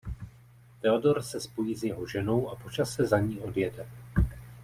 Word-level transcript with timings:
Theodor 0.81 1.21
se 1.23 1.39
spojí 1.39 1.75
s 1.75 1.83
jeho 1.83 2.05
ženou 2.07 2.49
a 2.49 2.55
po 2.55 2.69
čase 2.69 3.05
za 3.05 3.19
ní 3.19 3.39
odjede. 3.39 3.87